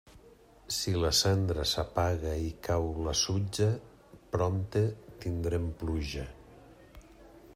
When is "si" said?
0.75-0.93